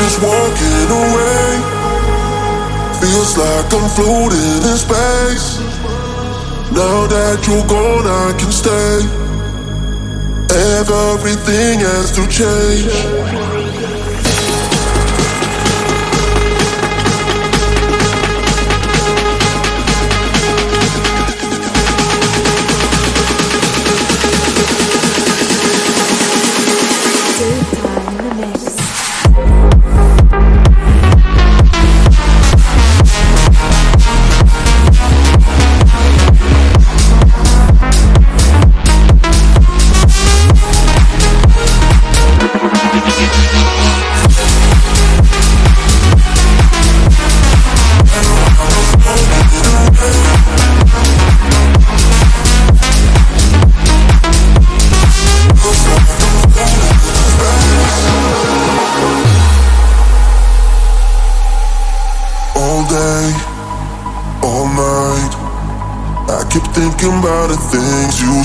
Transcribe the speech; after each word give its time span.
just 0.00 0.22
walking 0.22 0.88
away. 1.02 1.48
Feels 3.00 3.36
like 3.36 3.68
I'm 3.76 3.88
floating 3.96 4.62
in 4.70 4.76
space. 4.76 5.60
Now 6.72 7.06
that 7.06 7.38
you're 7.46 7.66
gone, 7.66 8.06
I 8.06 8.32
can 8.38 8.52
stay. 8.52 8.96
Everything 10.80 11.80
has 11.80 12.12
to 12.16 12.22
change. 12.28 13.59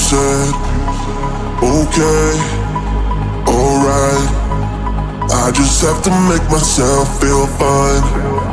said, 0.05 0.53
okay, 1.63 2.29
alright. 3.49 4.29
I 5.31 5.51
just 5.51 5.81
have 5.81 6.03
to 6.03 6.11
make 6.29 6.47
myself 6.51 7.19
feel 7.19 7.47
fine. 7.57 8.44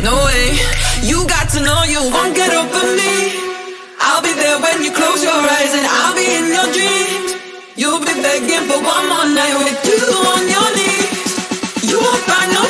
no 0.00 0.24
way. 0.24 0.56
You 1.04 1.28
got 1.28 1.52
to 1.52 1.60
know 1.60 1.84
you 1.84 2.00
won't 2.00 2.34
get 2.34 2.48
over 2.56 2.84
me. 2.96 3.12
I'll 4.00 4.22
be 4.22 4.32
there 4.32 4.56
when 4.56 4.82
you 4.82 4.90
close 4.90 5.20
your 5.22 5.36
eyes, 5.36 5.72
and 5.76 5.84
I'll 5.84 6.16
be 6.16 6.24
in 6.24 6.46
your 6.48 6.68
dreams. 6.72 7.36
You'll 7.76 8.00
be 8.00 8.14
begging 8.24 8.64
for 8.70 8.80
one 8.80 9.04
more 9.12 9.28
night 9.28 9.56
with 9.60 9.80
you 9.84 10.00
on 10.32 10.42
your 10.48 10.68
knees. 10.76 11.12
You 11.84 12.00
won't 12.00 12.24
find 12.24 12.52
no 12.56 12.63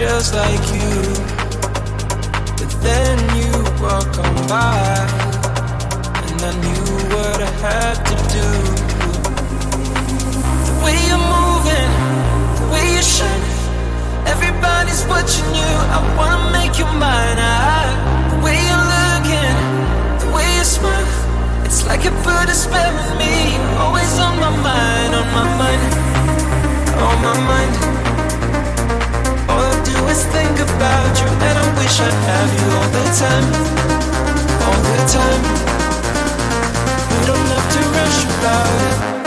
just 0.00 0.32
like 0.32 0.64
you. 0.72 0.96
But 2.56 2.72
then 2.80 3.16
you 3.36 3.52
walk 3.84 4.08
on 4.24 4.34
by, 4.48 4.96
and 6.24 6.40
I 6.40 6.52
knew 6.64 6.86
what 7.12 7.38
I 7.48 7.52
had 7.60 7.96
to 8.08 8.16
do. 8.32 8.48
The 10.68 10.76
way 10.84 10.96
you're 11.04 11.26
moving, 11.36 11.92
the 12.56 12.66
way 12.72 12.84
you 12.96 13.02
shine, 13.04 13.44
everybody's 14.24 15.04
watching 15.04 15.50
you. 15.60 15.72
I 15.96 16.00
wanna 16.16 16.48
make 16.56 16.78
you 16.80 16.88
mine. 16.96 17.36
I, 17.36 17.84
the 18.32 18.38
way 18.40 18.56
you're 18.68 18.86
looking, 18.96 19.56
the 20.24 20.28
way 20.34 20.48
you 20.56 20.64
smile, 20.64 21.08
it's 21.66 21.84
like 21.86 22.04
you 22.04 22.12
put 22.24 22.48
a 22.48 22.56
spell 22.56 22.96
on 23.04 23.18
me. 23.20 23.36
Always 23.76 24.18
on 24.18 24.34
my 24.40 24.52
mind, 24.64 25.12
on 25.20 25.26
my 25.36 25.46
mind, 25.60 25.82
on 27.04 27.16
my 27.20 27.36
mind. 27.52 27.99
I 30.10 30.12
do 30.12 30.18
think 30.32 30.58
about 30.58 31.20
you, 31.20 31.28
and 31.28 31.56
I 31.56 31.66
wish 31.78 32.00
I'd 32.00 32.12
have 32.12 32.50
you 32.58 32.66
all 32.78 32.90
the 32.90 33.04
time, 33.14 33.46
all 34.66 34.80
the 34.90 34.98
time. 35.06 35.42
We 37.10 37.26
don't 37.26 37.46
have 37.54 37.68
to 37.74 37.80
rush 37.94 38.24
about 38.24 39.14
it. 39.14 39.19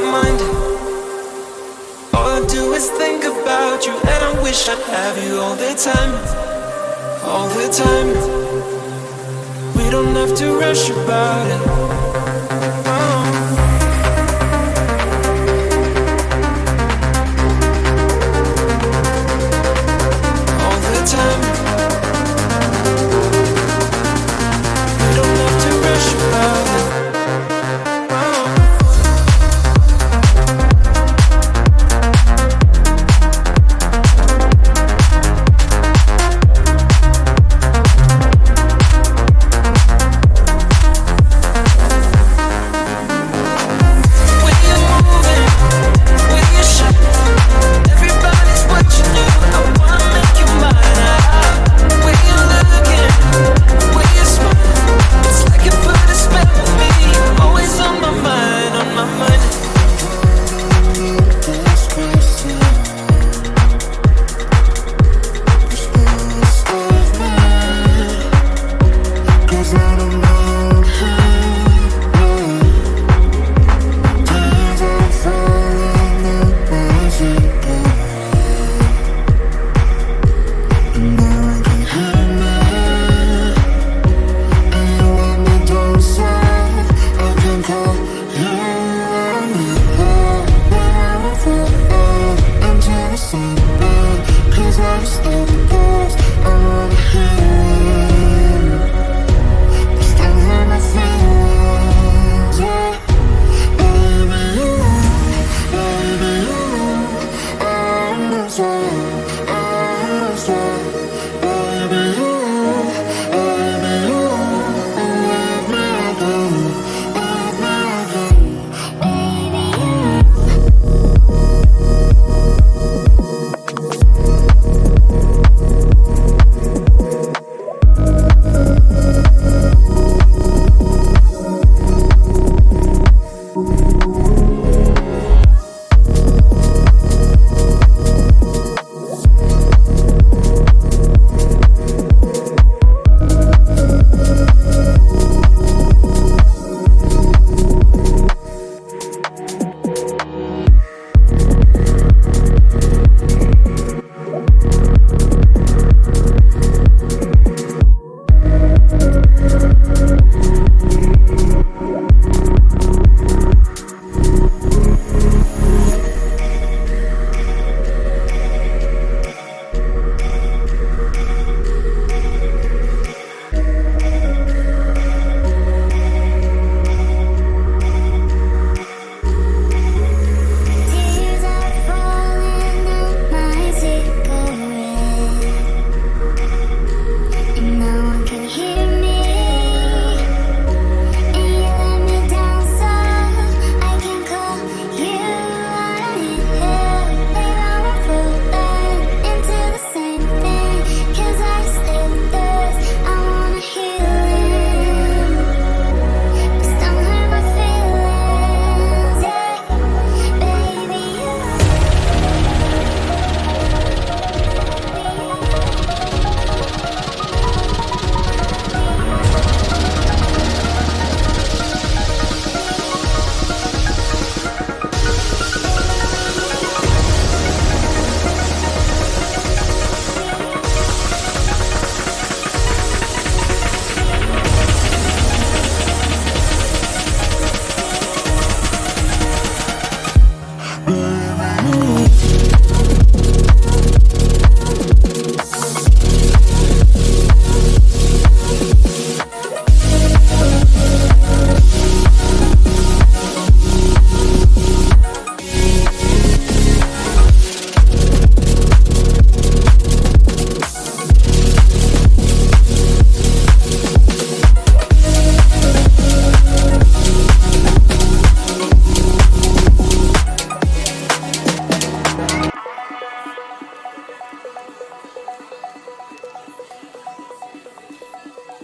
My 0.00 0.10
mind. 0.10 0.40
All 2.12 2.28
I 2.28 2.46
do 2.48 2.72
is 2.74 2.90
think 2.90 3.24
about 3.24 3.86
you, 3.86 3.92
and 3.92 4.24
I 4.30 4.42
wish 4.42 4.68
I'd 4.68 4.82
have 4.96 5.16
you 5.24 5.40
all 5.40 5.56
the 5.56 5.74
time, 5.74 6.12
all 7.24 7.48
the 7.48 7.68
time. 7.72 8.08
We 9.76 9.90
don't 9.90 10.14
have 10.14 10.36
to 10.36 10.58
rush 10.58 10.90
about 10.90 11.46
it. 11.50 12.15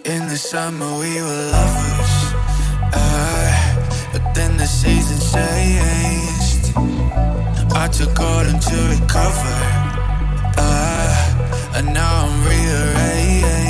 In 0.05 0.26
the 0.26 0.36
summer 0.36 0.98
we 0.98 1.14
were 1.22 1.50
lovers, 1.53 2.34
uh, 2.92 4.11
but 4.12 4.34
then 4.34 4.57
the 4.57 4.66
season 4.66 5.18
changed. 5.32 6.72
I 7.72 7.86
took 7.86 8.18
autumn 8.18 8.59
to 8.59 8.76
recover, 8.98 9.59
uh, 10.59 11.76
and 11.76 11.94
now 11.94 12.26
I'm 12.26 12.44
rearranged. 12.48 13.61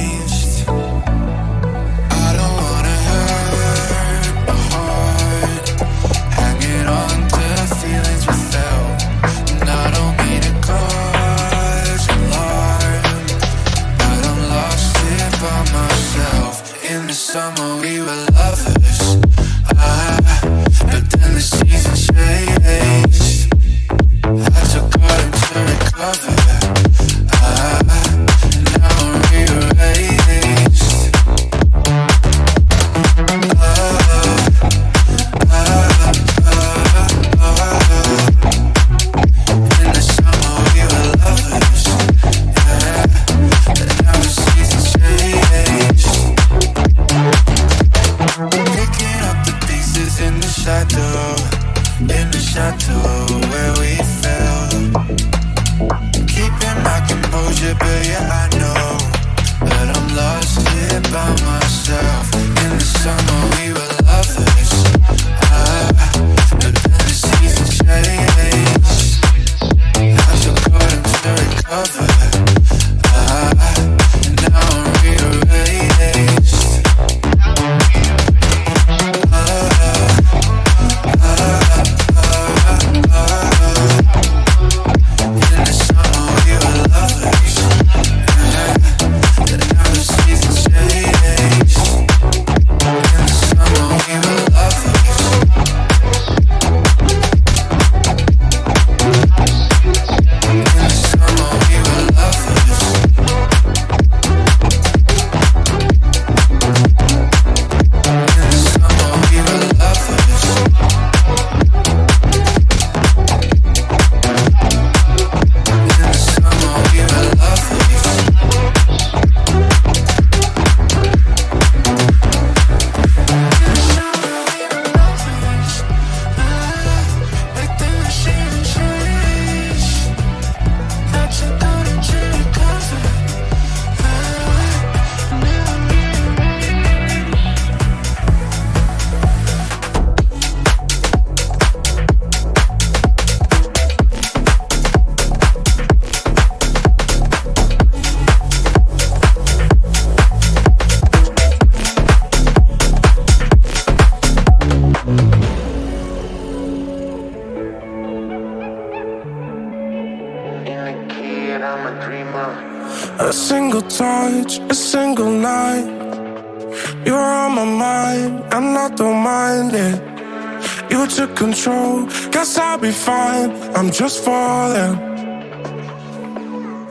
time, 173.33 173.51
I'm 173.77 173.91
just 173.91 174.25
falling. 174.25 174.95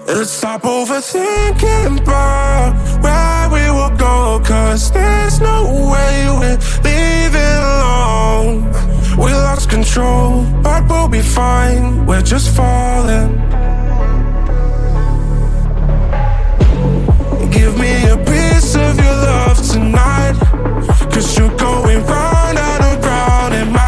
Let's 0.07 0.31
stop 0.31 0.61
overthinking 0.63 2.01
about 2.01 2.71
where 3.03 3.45
we 3.55 3.63
will 3.77 3.95
go, 3.97 4.41
cause 4.43 4.91
there's 4.91 5.39
no 5.39 5.57
way 5.93 6.13
we're 6.39 6.59
leaving 6.87 7.61
alone. 7.75 8.55
We 9.23 9.29
lost 9.47 9.69
control, 9.69 10.45
but 10.63 10.81
we'll 10.89 11.11
be 11.19 11.21
fine, 11.21 12.05
we're 12.07 12.27
just 12.33 12.47
falling. 12.55 13.29
Give 17.57 17.73
me 17.83 17.93
a 18.15 18.17
piece 18.31 18.75
of 18.75 18.93
your 19.05 19.17
love 19.29 19.57
tonight, 19.73 20.35
cause 21.13 21.37
you're 21.37 21.57
going 21.57 22.01
round 22.05 22.57
and 22.69 22.83
around 22.93 23.53
in 23.61 23.67
my 23.71 23.80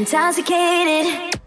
intoxicated. 0.00 1.39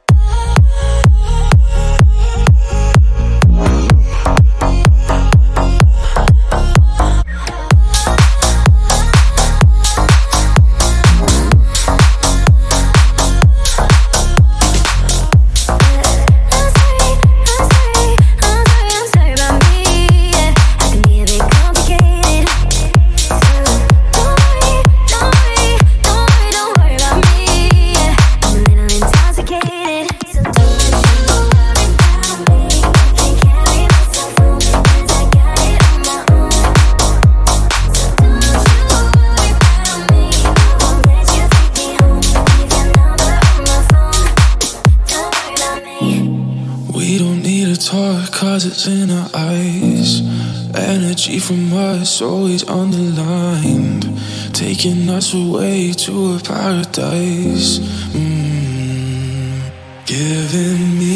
us 55.34 55.40
away 55.40 55.92
to 55.94 56.36
a 56.36 56.40
paradise. 56.40 57.80
Mm. 58.14 59.72
Giving 60.06 61.00
me 61.00 61.14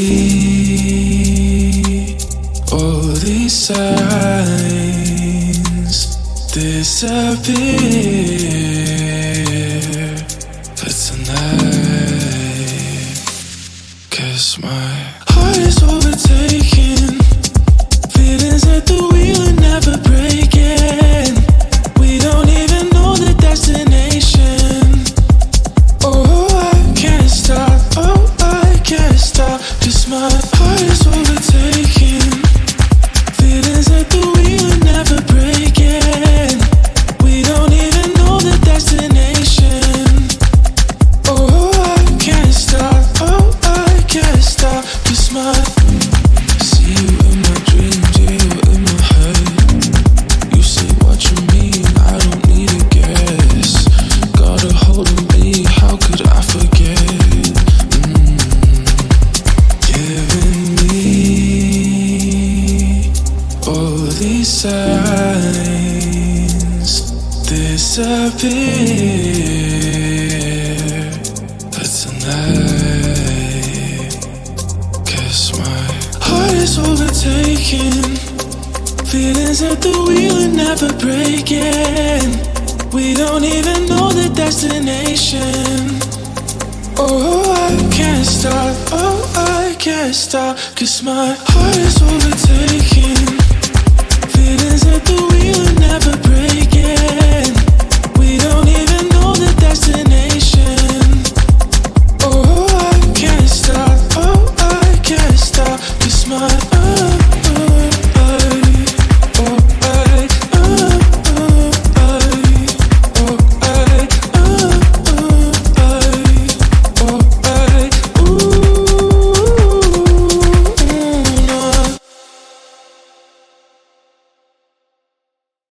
all 2.72 3.01
these 3.01 3.53
signs 3.53 4.47
disappear. 6.53 8.07